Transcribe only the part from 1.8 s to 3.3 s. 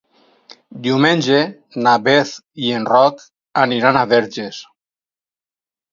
na Beth i en Roc